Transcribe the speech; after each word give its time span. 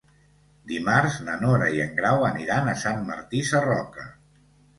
Dimarts 0.69 1.17
na 1.27 1.35
Nora 1.41 1.67
i 1.75 1.81
en 1.83 1.91
Grau 1.99 2.25
aniran 2.31 2.73
a 2.73 2.75
Sant 2.85 3.05
Martí 3.11 3.45
Sarroca. 3.53 4.09